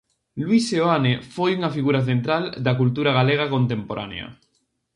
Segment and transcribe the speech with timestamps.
[0.45, 4.27] Luís Seoane foi unha figura central da cultura galega contemporánea.